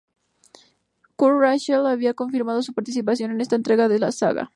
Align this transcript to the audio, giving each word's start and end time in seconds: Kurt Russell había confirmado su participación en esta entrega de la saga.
Kurt 1.15 1.39
Russell 1.39 1.85
había 1.85 2.15
confirmado 2.15 2.63
su 2.63 2.73
participación 2.73 3.29
en 3.29 3.39
esta 3.41 3.55
entrega 3.55 3.87
de 3.87 3.99
la 3.99 4.11
saga. 4.11 4.49